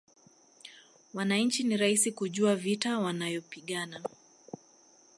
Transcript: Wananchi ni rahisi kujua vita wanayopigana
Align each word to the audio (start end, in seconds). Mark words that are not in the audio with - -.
Wananchi 1.13 1.63
ni 1.63 1.77
rahisi 1.77 2.11
kujua 2.11 2.55
vita 2.55 2.99
wanayopigana 2.99 4.01